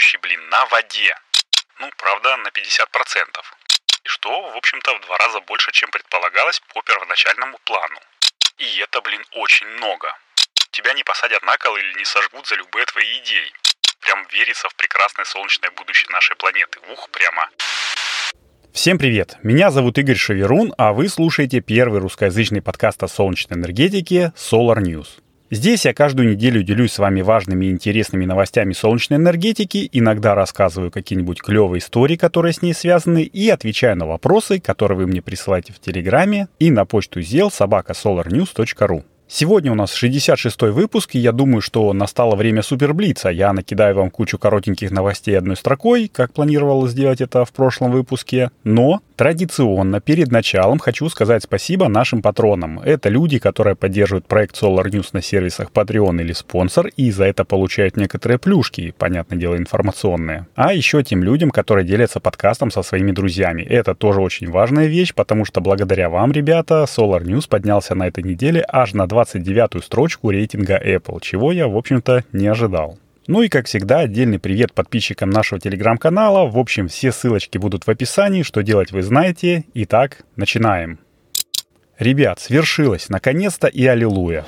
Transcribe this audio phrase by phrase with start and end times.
[0.00, 1.14] работающий, блин, на воде.
[1.80, 2.52] Ну, правда, на 50%.
[4.04, 8.00] И что, в общем-то, в два раза больше, чем предполагалось по первоначальному плану.
[8.58, 10.08] И это, блин, очень много.
[10.70, 13.52] Тебя не посадят на кол или не сожгут за любые твои идеи.
[14.00, 16.78] Прям верится в прекрасное солнечное будущее нашей планеты.
[16.92, 17.48] Ух, прямо.
[18.72, 19.36] Всем привет!
[19.42, 25.08] Меня зовут Игорь Шаверун, а вы слушаете первый русскоязычный подкаст о солнечной энергетике Solar News.
[25.52, 30.92] Здесь я каждую неделю делюсь с вами важными и интересными новостями солнечной энергетики, иногда рассказываю
[30.92, 35.72] какие-нибудь клевые истории, которые с ней связаны, и отвечаю на вопросы, которые вы мне присылаете
[35.72, 39.02] в Телеграме и на почту zел собака solarnews.ru.
[39.32, 43.28] Сегодня у нас 66-й выпуск, и я думаю, что настало время суперблица.
[43.28, 48.50] Я накидаю вам кучу коротеньких новостей одной строкой, как планировал сделать это в прошлом выпуске.
[48.64, 52.80] Но традиционно перед началом хочу сказать спасибо нашим патронам.
[52.80, 57.44] Это люди, которые поддерживают проект Solar News на сервисах Patreon или спонсор, и за это
[57.44, 60.46] получают некоторые плюшки, понятное дело, информационные.
[60.54, 63.60] А еще тем людям, которые делятся подкастом со своими друзьями.
[63.60, 68.24] Это тоже очень важная вещь, потому что благодаря вам, ребята, Solar News поднялся на этой
[68.24, 72.96] неделе аж на 29-ю строчку рейтинга Apple, чего я, в общем-то, не ожидал.
[73.30, 76.50] Ну и, как всегда, отдельный привет подписчикам нашего телеграм-канала.
[76.50, 79.66] В общем, все ссылочки будут в описании, что делать вы знаете.
[79.72, 80.98] Итак, начинаем.
[81.96, 84.44] Ребят, свершилось, наконец-то и аллилуйя.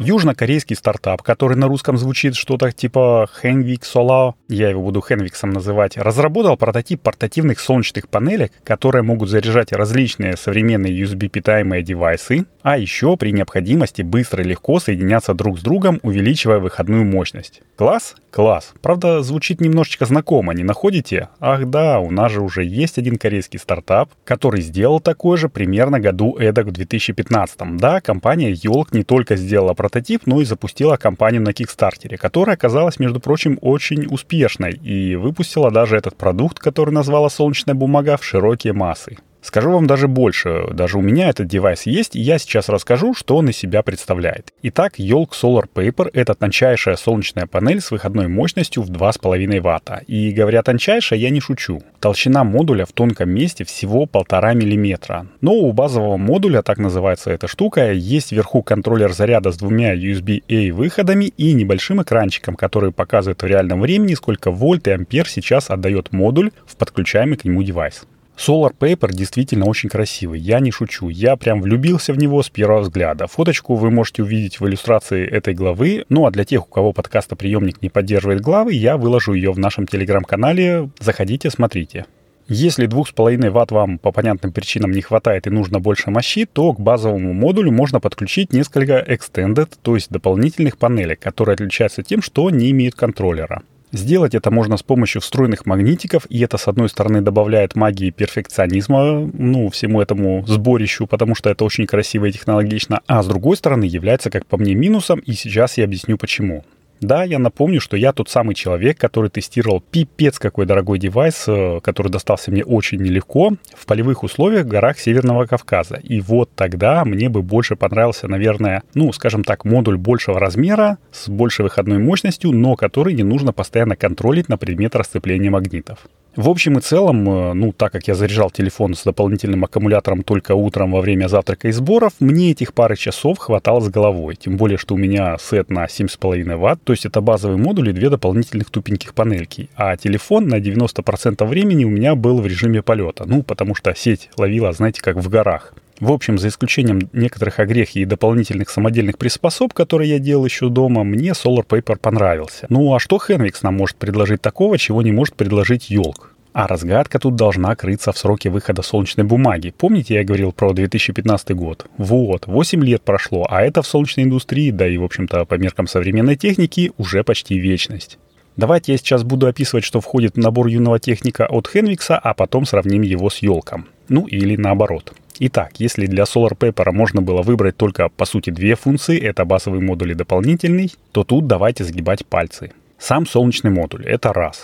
[0.00, 5.96] Южнокорейский стартап, который на русском звучит что-то типа Henvik Solar, я его буду Henviksом называть,
[5.96, 13.32] разработал прототип портативных солнечных панелек, которые могут заряжать различные современные USB-питаемые девайсы, а еще при
[13.32, 17.62] необходимости быстро и легко соединяться друг с другом, увеличивая выходную мощность.
[17.76, 18.14] Класс?
[18.30, 18.74] Класс.
[18.82, 21.28] Правда, звучит немножечко знакомо, не находите?
[21.40, 25.98] Ах да, у нас же уже есть один корейский стартап, который сделал такой же примерно
[25.98, 27.76] году эдак в 2015.
[27.78, 29.87] Да, компания Yolk не только сделала прототип,
[30.26, 35.96] но и запустила компанию на Кикстартере, которая оказалась, между прочим, очень успешной и выпустила даже
[35.96, 39.18] этот продукт, который назвала «Солнечная бумага» в широкие массы.
[39.40, 43.36] Скажу вам даже больше, даже у меня этот девайс есть, и я сейчас расскажу, что
[43.36, 44.52] он из себя представляет.
[44.62, 50.02] Итак, Yolk Solar Paper— это тончайшая солнечная панель с выходной мощностью в 2,5 Вт.
[50.08, 51.82] И говоря тончайшая, я не шучу.
[52.00, 55.28] Толщина модуля в тонком месте всего 1,5 мм.
[55.40, 60.72] Но у базового модуля, так называется эта штука, есть вверху контроллер заряда с двумя USB-A
[60.72, 66.12] выходами и небольшим экранчиком, который показывает в реальном времени, сколько вольт и ампер сейчас отдает
[66.12, 68.04] модуль в подключаемый к нему девайс.
[68.38, 71.08] Solar Paper действительно очень красивый, я не шучу.
[71.08, 73.26] Я прям влюбился в него с первого взгляда.
[73.26, 76.04] Фоточку вы можете увидеть в иллюстрации этой главы.
[76.08, 79.88] Ну а для тех, у кого подкастоприемник не поддерживает главы, я выложу ее в нашем
[79.88, 80.88] телеграм-канале.
[81.00, 82.06] Заходите, смотрите.
[82.46, 86.80] Если 2,5 Вт вам по понятным причинам не хватает и нужно больше мощи, то к
[86.80, 92.70] базовому модулю можно подключить несколько extended, то есть дополнительных панелек, которые отличаются тем, что не
[92.70, 93.62] имеют контроллера.
[93.92, 99.30] Сделать это можно с помощью встроенных магнитиков, и это, с одной стороны, добавляет магии перфекционизма,
[99.32, 103.84] ну, всему этому сборищу, потому что это очень красиво и технологично, а с другой стороны,
[103.84, 106.64] является, как по мне, минусом, и сейчас я объясню почему.
[107.00, 111.80] Да, я напомню, что я тот самый человек, который тестировал пипец какой дорогой девайс, э,
[111.80, 115.96] который достался мне очень нелегко в полевых условиях в горах Северного Кавказа.
[115.96, 121.28] И вот тогда мне бы больше понравился, наверное, ну, скажем так, модуль большего размера с
[121.28, 125.98] большей выходной мощностью, но который не нужно постоянно контролить на предмет расцепления магнитов.
[126.38, 130.54] В общем и целом, э, ну, так как я заряжал телефон с дополнительным аккумулятором только
[130.54, 134.36] утром во время завтрака и сборов, мне этих пары часов хватало с головой.
[134.36, 137.92] Тем более, что у меня сет на 7,5 Вт, то есть это базовый модуль и
[137.92, 139.68] две дополнительных тупеньких панельки.
[139.74, 143.24] А телефон на 90% времени у меня был в режиме полета.
[143.26, 145.74] Ну, потому что сеть ловила, знаете, как в горах.
[146.00, 151.02] В общем, за исключением некоторых огрехи и дополнительных самодельных приспособ, которые я делал еще дома,
[151.02, 152.66] мне Solar Paper понравился.
[152.68, 156.34] Ну а что Henvix нам может предложить такого, чего не может предложить Йолк?
[156.52, 159.74] А разгадка тут должна крыться в сроке выхода солнечной бумаги.
[159.76, 161.86] Помните, я говорил про 2015 год?
[161.98, 165.86] Вот, 8 лет прошло, а это в солнечной индустрии, да и, в общем-то, по меркам
[165.86, 168.18] современной техники, уже почти вечность.
[168.56, 172.66] Давайте я сейчас буду описывать, что входит в набор юного техника от Хенвикса, а потом
[172.66, 173.86] сравним его с елком.
[174.08, 175.12] Ну или наоборот.
[175.38, 179.80] Итак, если для Solar Paper можно было выбрать только, по сути, две функции, это базовый
[179.80, 182.72] модуль и дополнительный, то тут давайте сгибать пальцы.
[182.98, 184.60] Сам солнечный модуль– это раз.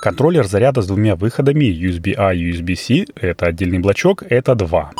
[0.00, 4.92] Контроллер заряда с двумя выходами USB-A и USB-C– это отдельный блочок, это два.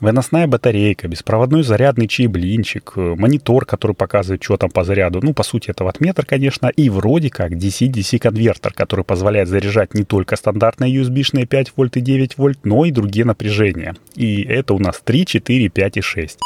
[0.00, 5.20] Выносная батарейка, беспроводной зарядный чип-блинчик, э, монитор, который показывает, что там по заряду.
[5.22, 6.68] Ну, по сути, это ватметр, конечно.
[6.68, 12.00] И вроде как DC-DC конвертер, который позволяет заряжать не только стандартные USB-шные 5 вольт и
[12.00, 13.96] 9 вольт, но и другие напряжения.
[14.14, 16.38] И это у нас 3, 4, 5 и 6.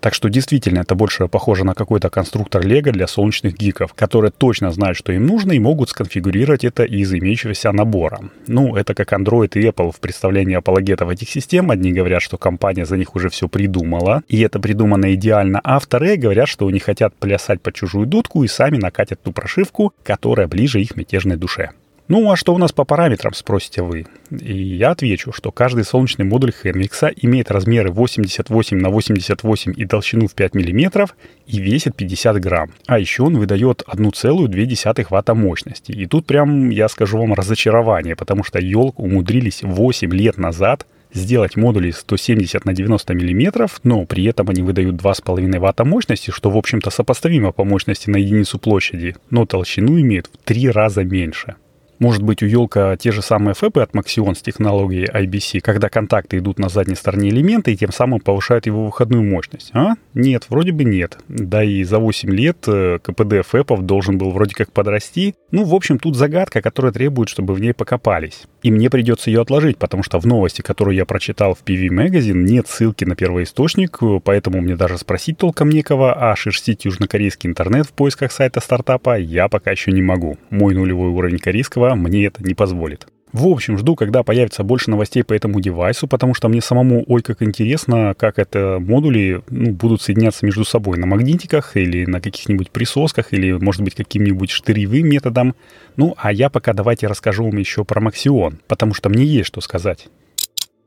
[0.00, 4.70] Так что действительно это больше похоже на какой-то конструктор Лего для солнечных гиков, которые точно
[4.70, 8.20] знают, что им нужно и могут сконфигурировать это из имеющегося набора.
[8.46, 11.70] Ну, это как Android и Apple в представлении апологетов этих систем.
[11.70, 16.16] Одни говорят, что компания за них уже все придумала, и это придумано идеально, а вторые
[16.16, 20.80] говорят, что они хотят плясать под чужую дудку и сами накатят ту прошивку, которая ближе
[20.80, 21.70] их мятежной душе.
[22.08, 24.06] Ну, а что у нас по параметрам, спросите вы?
[24.30, 30.28] И я отвечу, что каждый солнечный модуль Хенвикса имеет размеры 88 на 88 и толщину
[30.28, 31.08] в 5 мм
[31.48, 32.70] и весит 50 грамм.
[32.86, 35.90] А еще он выдает 1,2 ватта мощности.
[35.90, 41.56] И тут прям, я скажу вам, разочарование, потому что елк умудрились 8 лет назад сделать
[41.56, 46.56] модули 170 на 90 мм, но при этом они выдают 2,5 ватта мощности, что, в
[46.56, 51.56] общем-то, сопоставимо по мощности на единицу площади, но толщину имеет в 3 раза меньше.
[51.98, 56.38] Может быть, у елка те же самые фэпы от Maxion с технологией IBC, когда контакты
[56.38, 59.70] идут на задней стороне элемента и тем самым повышают его выходную мощность?
[59.72, 59.94] А?
[60.14, 61.18] Нет, вроде бы нет.
[61.28, 65.34] Да и за 8 лет э, КПД фэпов должен был вроде как подрасти.
[65.50, 68.42] Ну, в общем, тут загадка, которая требует, чтобы в ней покопались.
[68.62, 72.34] И мне придется ее отложить, потому что в новости, которую я прочитал в PV Magazine,
[72.34, 77.92] нет ссылки на первоисточник, поэтому мне даже спросить толком некого, а шерстить южнокорейский интернет в
[77.92, 80.36] поисках сайта стартапа я пока еще не могу.
[80.50, 83.06] Мой нулевой уровень корейского этого мне это не позволит.
[83.32, 87.22] В общем, жду, когда появится больше новостей по этому девайсу, потому что мне самому, ой,
[87.22, 92.70] как интересно, как это модули ну, будут соединяться между собой на магнитиках или на каких-нибудь
[92.70, 95.54] присосках, или, может быть, каким-нибудь штыревым методом.
[95.96, 99.60] Ну, а я пока давайте расскажу вам еще про Максион, потому что мне есть что
[99.60, 100.08] сказать.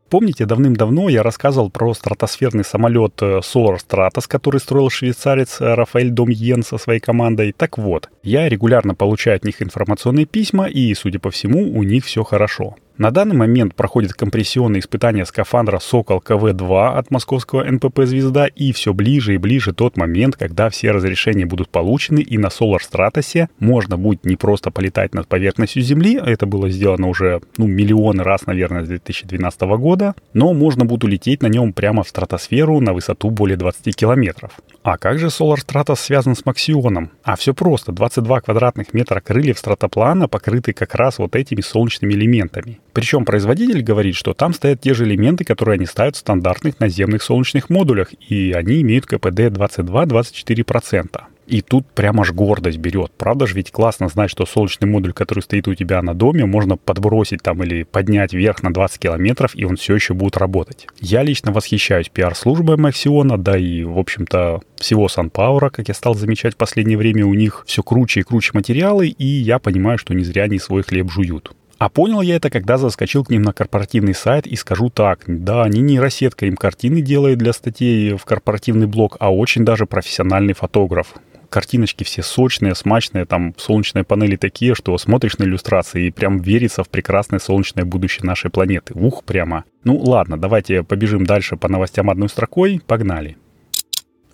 [0.09, 6.09] Помните, давным-давно я рассказывал про стратосферный самолет э, Solar Stratos, который строил швейцарец э, Рафаэль
[6.09, 7.53] Домьен со своей командой?
[7.55, 12.05] Так вот, я регулярно получаю от них информационные письма, и, судя по всему, у них
[12.05, 12.75] все хорошо.
[12.99, 18.93] На данный момент проходит компрессионные испытания скафандра «Сокол КВ-2» от московского НПП «Звезда», и все
[18.93, 23.95] ближе и ближе тот момент, когда все разрешения будут получены, и на Solar Stratos можно
[23.95, 28.83] будет не просто полетать над поверхностью Земли, это было сделано уже ну, миллионы раз, наверное,
[28.83, 33.55] с 2012 года, но можно будет улететь на нем прямо в стратосферу на высоту более
[33.55, 34.51] 20 километров.
[34.83, 37.11] А как же Solar Stratos связан с Максионом?
[37.23, 37.91] А все просто.
[37.91, 42.79] 22 квадратных метра крыльев стратоплана покрыты как раз вот этими солнечными элементами.
[42.93, 47.23] Причем производитель говорит, что там стоят те же элементы, которые они ставят в стандартных наземных
[47.23, 51.21] солнечных модулях, и они имеют КПД 22-24%.
[51.49, 53.11] И тут прямо аж гордость берет.
[53.17, 56.77] Правда же ведь классно знать, что солнечный модуль, который стоит у тебя на доме, можно
[56.77, 60.85] подбросить там или поднять вверх на 20 километров, и он все еще будет работать.
[60.99, 66.53] Я лично восхищаюсь пиар-службой Максиона, да и, в общем-то, всего SunPower, как я стал замечать
[66.53, 70.23] в последнее время, у них все круче и круче материалы, и я понимаю, что не
[70.23, 71.51] зря они свой хлеб жуют.
[71.79, 75.63] А понял я это, когда заскочил к ним на корпоративный сайт и скажу так, да,
[75.63, 80.53] они не рассетка им картины делают для статей в корпоративный блог, а очень даже профессиональный
[80.53, 81.13] фотограф.
[81.49, 86.83] Картиночки все сочные, смачные, там солнечные панели такие, что смотришь на иллюстрации и прям верится
[86.83, 88.93] в прекрасное солнечное будущее нашей планеты.
[88.93, 89.63] Ух, прямо.
[89.85, 92.81] Ну ладно, давайте побежим дальше по новостям одной строкой.
[92.85, 93.37] Погнали.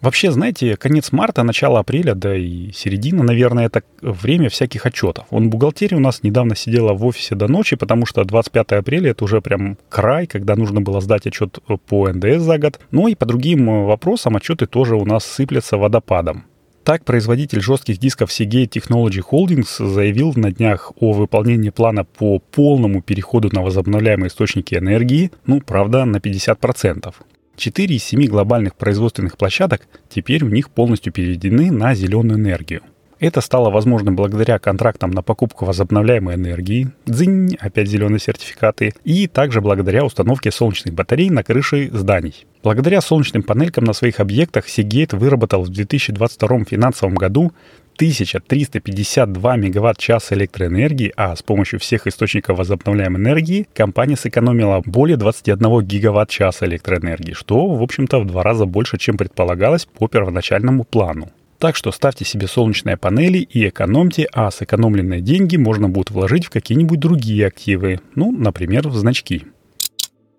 [0.05, 5.25] Вообще, знаете, конец марта, начало апреля, да и середина, наверное, это время всяких отчетов.
[5.31, 9.23] Он бухгалтерия у нас недавно сидела в офисе до ночи, потому что 25 апреля это
[9.23, 12.79] уже прям край, когда нужно было сдать отчет по НДС за год.
[12.91, 16.45] Ну и по другим вопросам отчеты тоже у нас сыплятся водопадом.
[16.83, 23.01] Так, производитель жестких дисков Seagate Technology Holdings заявил на днях о выполнении плана по полному
[23.01, 27.11] переходу на возобновляемые источники энергии, ну, правда, на 50%.
[27.55, 32.81] Четыре из семи глобальных производственных площадок теперь у них полностью переведены на зеленую энергию.
[33.17, 39.61] Это стало возможным благодаря контрактам на покупку возобновляемой энергии, дзынь, опять зеленые сертификаты, и также
[39.61, 42.45] благодаря установке солнечных батарей на крыше зданий.
[42.61, 47.53] Благодаря солнечным панелькам на своих объектах Seagate выработал в 2022 финансовом году
[47.95, 56.65] 1352 мегаватт-часа электроэнергии, а с помощью всех источников возобновляемой энергии компания сэкономила более 21 гигаватт-часа
[56.65, 61.31] электроэнергии, что, в общем-то, в два раза больше, чем предполагалось по первоначальному плану.
[61.57, 66.49] Так что ставьте себе солнечные панели и экономьте, а сэкономленные деньги можно будет вложить в
[66.49, 69.45] какие-нибудь другие активы, ну, например, в значки.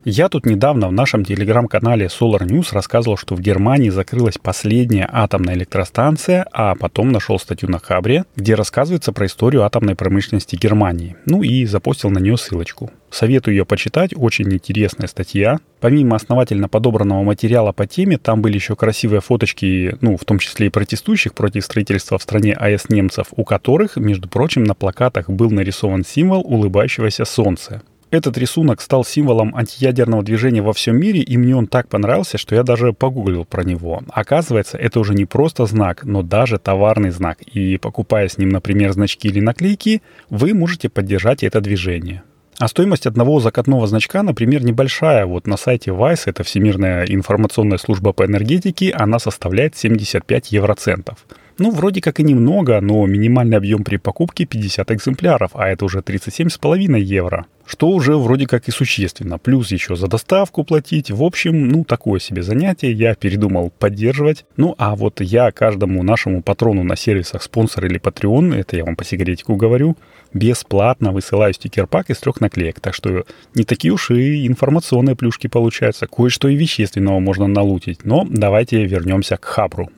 [0.09, 5.55] Я тут недавно в нашем телеграм-канале Solar News рассказывал, что в Германии закрылась последняя атомная
[5.55, 11.17] электростанция, а потом нашел статью на Хабре, где рассказывается про историю атомной промышленности Германии.
[11.25, 12.93] Ну и запостил на нее ссылочку.
[13.11, 15.59] Советую ее почитать, очень интересная статья.
[15.81, 20.69] Помимо основательно подобранного материала по теме, там были еще красивые фоточки, ну, в том числе
[20.69, 25.51] и протестующих против строительства в стране АЭС немцев, у которых, между прочим, на плакатах был
[25.51, 27.83] нарисован символ улыбающегося солнца.
[28.11, 32.55] Этот рисунок стал символом антиядерного движения во всем мире, и мне он так понравился, что
[32.55, 34.03] я даже погуглил про него.
[34.11, 37.43] Оказывается, это уже не просто знак, но даже товарный знак.
[37.43, 42.23] И покупая с ним, например, значки или наклейки, вы можете поддержать это движение.
[42.59, 45.27] А стоимость одного закатного значка, например, небольшая.
[45.27, 51.27] Вот на сайте Vice, это Всемирная информационная служба по энергетике, она составляет 75 евроцентов.
[51.59, 55.99] Ну, вроде как и немного, но минимальный объем при покупке 50 экземпляров, а это уже
[55.99, 57.47] 37,5 евро.
[57.66, 59.38] Что уже вроде как и существенно.
[59.38, 61.11] Плюс еще за доставку платить.
[61.11, 62.92] В общем, ну, такое себе занятие.
[62.92, 64.44] Я передумал поддерживать.
[64.56, 68.94] Ну, а вот я каждому нашему патрону на сервисах спонсор или Patreon, это я вам
[68.94, 69.96] по секретику говорю,
[70.32, 72.78] бесплатно высылаю стикер-пак из трех наклеек.
[72.80, 76.06] Так что не такие уж и информационные плюшки получаются.
[76.06, 78.04] Кое-что и вещественного можно налутить.
[78.04, 79.90] Но давайте вернемся к Хабру.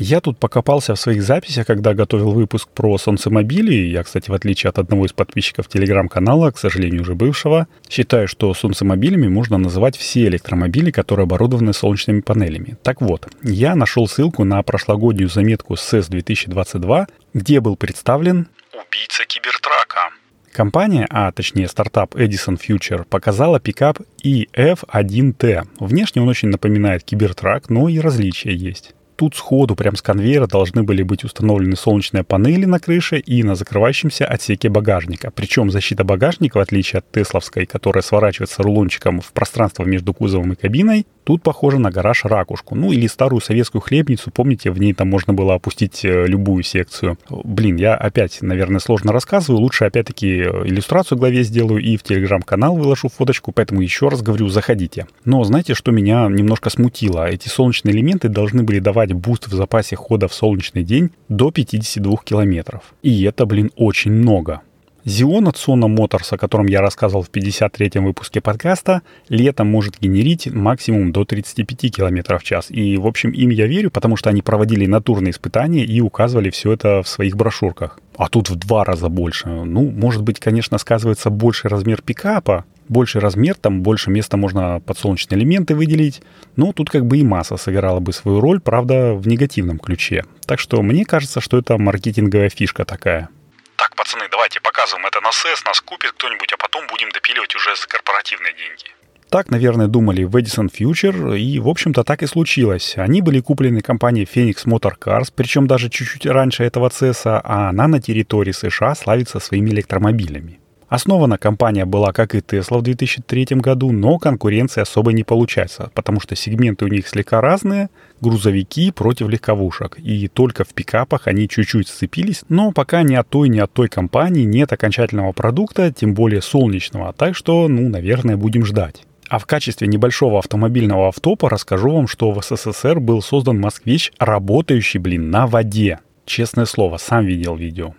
[0.00, 3.74] Я тут покопался в своих записях, когда готовил выпуск про солнцемобили.
[3.74, 8.54] Я, кстати, в отличие от одного из подписчиков телеграм-канала, к сожалению, уже бывшего, считаю, что
[8.54, 12.76] солнцемобилями можно называть все электромобили, которые оборудованы солнечными панелями.
[12.84, 20.10] Так вот, я нашел ссылку на прошлогоднюю заметку CES 2022, где был представлен «Убийца кибертрака».
[20.52, 25.68] Компания, а точнее стартап Edison Future, показала пикап EF1T.
[25.80, 30.84] Внешне он очень напоминает кибертрак, но и различия есть тут сходу, прям с конвейера, должны
[30.84, 35.32] были быть установлены солнечные панели на крыше и на закрывающемся отсеке багажника.
[35.34, 40.54] Причем защита багажника, в отличие от тесловской, которая сворачивается рулончиком в пространство между кузовом и
[40.54, 42.76] кабиной, тут похоже на гараж-ракушку.
[42.76, 47.18] Ну или старую советскую хлебницу, помните, в ней там можно было опустить э, любую секцию.
[47.28, 49.60] Блин, я опять, наверное, сложно рассказываю.
[49.60, 55.06] Лучше опять-таки иллюстрацией главы сделаю и в телеграм-канал выложу фоточку, поэтому еще раз говорю, заходите.
[55.24, 57.28] Но знаете, что меня немножко смутило?
[57.28, 61.50] Эти солнечные элементы должны были давать давать буст в запасе хода в солнечный день до
[61.50, 62.94] 52 километров.
[63.02, 64.60] И это, блин, очень много.
[65.04, 69.00] Sion от Sono Motors, о котором я рассказывал в 53-м выпуске подкаста,
[69.30, 72.70] летом может генерить максимум до 35 км в час.
[72.70, 76.72] И, в общем, им я верю, потому что они проводили натурные испытания и указывали все
[76.72, 78.00] это в своих брошюрках.
[78.18, 79.48] А тут в два раза больше.
[79.48, 84.98] Ну, может быть, конечно, сказывается больший размер пикапа, больше размер, там больше места можно под
[84.98, 86.22] солнечные элементы выделить.
[86.56, 90.24] Но тут как бы и масса сыграла бы свою роль, правда, в негативном ключе.
[90.46, 93.28] Так что мне кажется, что это маркетинговая фишка такая.
[93.76, 97.76] Так, пацаны, давайте показываем это на СЭС, нас купит кто-нибудь, а потом будем допиливать уже
[97.76, 98.98] за корпоративные деньги.
[99.30, 102.94] Так, наверное, думали в Edison Future, и, в общем-то, так и случилось.
[102.96, 107.88] Они были куплены компанией Phoenix Motor Cars, причем даже чуть-чуть раньше этого CES, а она
[107.88, 110.60] на территории США славится своими электромобилями.
[110.88, 116.18] Основана компания была, как и Tesla в 2003 году, но конкуренции особо не получается, потому
[116.18, 117.90] что сегменты у них слегка разные,
[118.22, 123.50] грузовики против легковушек, и только в пикапах они чуть-чуть сцепились, но пока ни от той,
[123.50, 128.64] ни от той компании нет окончательного продукта, тем более солнечного, так что, ну, наверное, будем
[128.64, 129.02] ждать.
[129.28, 135.00] А в качестве небольшого автомобильного автопа расскажу вам, что в СССР был создан москвич, работающий,
[135.00, 135.98] блин, на воде.
[136.24, 137.92] Честное слово, сам видел видео.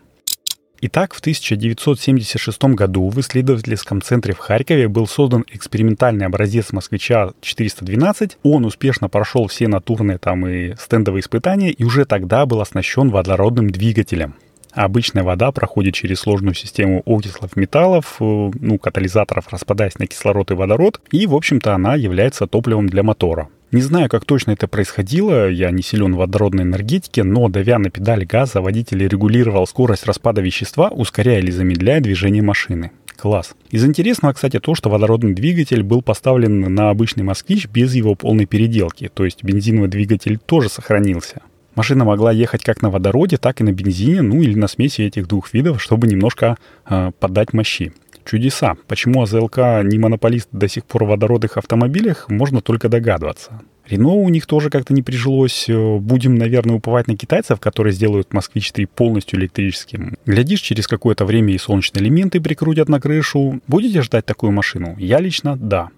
[0.81, 8.37] Итак, в 1976 году в исследовательском центре в Харькове был создан экспериментальный образец «Москвича-412».
[8.43, 13.69] Он успешно прошел все натурные там и стендовые испытания и уже тогда был оснащен водородным
[13.69, 14.35] двигателем.
[14.71, 20.53] Обычная вода проходит через сложную систему окислов металлов, э, ну, катализаторов, распадаясь на кислород и
[20.53, 23.49] водород, и, в общем-то, она является топливом для мотора.
[23.71, 27.91] Не знаю, как точно это происходило, я не силен в водородной энергетике, но давя на
[27.91, 32.91] педаль газа, водитель регулировал скорость распада вещества, ускоряя или замедляя движение машины.
[33.15, 33.53] Класс.
[33.69, 38.47] Из интересного, кстати, то, что водородный двигатель был поставлен на обычный москвич без его полной
[38.47, 41.41] переделки, то есть бензиновый двигатель тоже сохранился.
[41.75, 45.27] Машина могла ехать как на водороде, так и на бензине, ну или на смеси этих
[45.27, 46.57] двух видов, чтобы немножко
[46.89, 47.93] э, поддать мощи.
[48.29, 48.75] Чудеса.
[48.87, 53.61] Почему АЗЛК не монополист до сих пор в водородных автомобилях, можно только догадываться.
[53.87, 55.67] Рено у них тоже как-то не прижилось.
[55.67, 60.15] Э, будем, наверное, уповать на китайцев, которые сделают Москвич-3 полностью электрическим.
[60.27, 63.61] Глядишь, через какое-то время и солнечные элементы прикрутят на крышу.
[63.67, 64.95] Будете ждать такую машину?
[64.99, 65.89] Я лично да.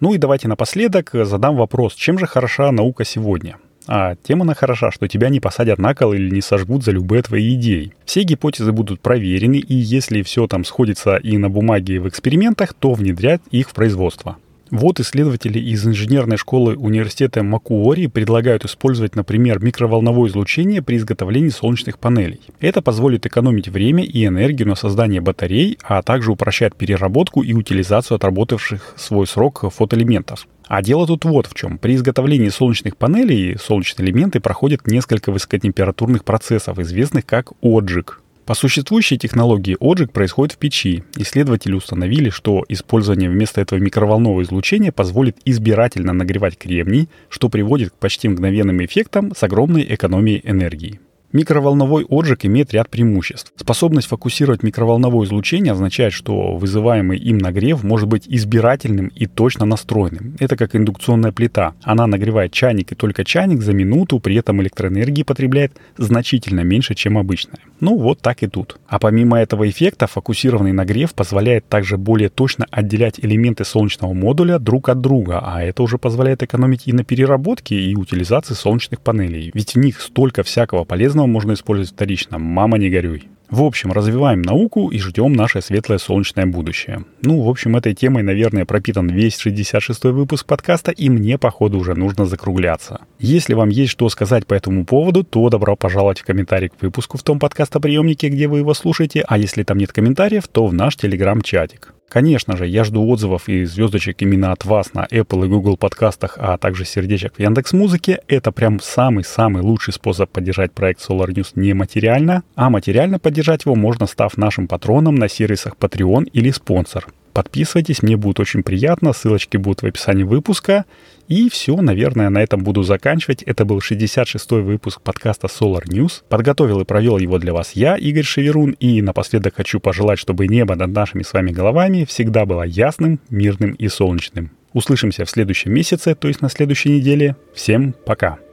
[0.00, 3.56] Ну и давайте напоследок задам вопрос, чем же хороша наука сегодня?
[3.86, 7.22] А тем она хороша, что тебя не посадят на кол или не сожгут за любые
[7.22, 7.92] твои идеи.
[8.04, 12.74] Все гипотезы будут проверены, и если все там сходится и на бумаге, и в экспериментах,
[12.74, 14.36] то внедрять их в производство.
[14.70, 22.00] Вот исследователи из инженерной школы университета Макуори предлагают использовать, например, микроволновое излучение при изготовлении солнечных
[22.00, 22.40] панелей.
[22.58, 28.16] Это позволит экономить время и энергию на создание батарей, а также упрощает переработку и утилизацию
[28.16, 30.48] отработавших свой срок фотоэлементов.
[30.66, 31.78] А дело тут вот в чем.
[31.78, 38.20] При изготовлении солнечных панелей солнечные элементы проходят несколько высокотемпературных процессов, известных как отжиг.
[38.46, 41.02] По существующей технологии отжиг происходит в печи.
[41.16, 47.94] Исследователи установили, что использование вместо этого микроволнового излучения позволит избирательно нагревать кремний, что приводит к
[47.94, 51.00] почти мгновенным эффектам с огромной экономией энергии.
[51.36, 53.52] Микроволновой отжиг имеет ряд преимуществ.
[53.56, 60.36] Способность фокусировать микроволновое излучение означает, что вызываемый им нагрев может быть избирательным и точно настроенным.
[60.40, 61.74] Это как индукционная плита.
[61.82, 67.18] Она нагревает чайник и только чайник за минуту, при этом электроэнергии потребляет значительно меньше, чем
[67.18, 67.60] обычная.
[67.80, 68.78] Ну вот так и тут.
[68.88, 74.88] А помимо этого эффекта, фокусированный нагрев позволяет также более точно отделять элементы солнечного модуля друг
[74.88, 79.50] от друга, а это уже позволяет экономить и на переработке, и утилизации солнечных панелей.
[79.52, 82.38] Ведь в них столько всякого полезного можно использовать вторично.
[82.38, 83.28] Мама, не горюй.
[83.48, 87.04] В общем, развиваем науку и ждем наше светлое солнечное будущее.
[87.22, 91.94] Ну, в общем, этой темой, наверное, пропитан весь 66-й выпуск подкаста, и мне, походу, уже
[91.94, 93.02] нужно закругляться.
[93.20, 97.18] Если вам есть что сказать по этому поводу, то добро пожаловать в комментарий к выпуску
[97.18, 100.96] в том подкастоприемнике, где вы его слушаете, а если там нет комментариев, то в наш
[100.96, 101.94] телеграм-чатик.
[102.08, 106.38] Конечно же, я жду отзывов и звездочек именно от вас на Apple и Google подкастах,
[106.40, 108.20] а также сердечек в Яндекс Музыке.
[108.28, 113.74] Это прям самый-самый лучший способ поддержать проект Solar News не материально, а материально поддержать его
[113.74, 117.06] можно, став нашим патроном на сервисах Patreon или спонсор.
[117.34, 120.86] Подписывайтесь, мне будет очень приятно, ссылочки будут в описании выпуска.
[121.28, 123.42] И все, наверное, на этом буду заканчивать.
[123.42, 126.22] Это был 66-й выпуск подкаста Solar News.
[126.30, 128.70] Подготовил и провел его для вас я, Игорь Шеверун.
[128.70, 133.72] И напоследок хочу пожелать, чтобы небо над нашими с вами головами всегда было ясным, мирным
[133.72, 134.50] и солнечным.
[134.72, 137.36] Услышимся в следующем месяце, то есть на следующей неделе.
[137.52, 138.45] Всем пока!